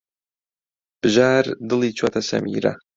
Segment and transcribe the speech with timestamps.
[1.01, 2.73] بژار دڵی چووەتە سەمیرە.